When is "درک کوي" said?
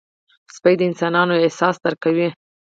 1.83-2.27